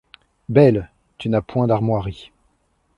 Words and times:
Belle, 0.49 0.89
tu 1.19 1.29
n’as 1.29 1.43
point 1.43 1.67
d’armoiries 1.67 2.31